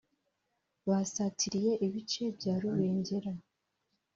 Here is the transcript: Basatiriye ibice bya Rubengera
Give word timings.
Basatiriye 0.87 1.71
ibice 1.85 2.23
bya 2.37 2.53
Rubengera 2.61 3.31